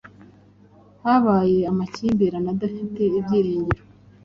habaye 1.03 1.59
amakimbirane 1.71 2.49
adafite 2.55 3.01
ibyiringiro 3.19 3.75